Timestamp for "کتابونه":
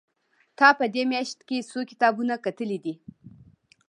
1.91-2.33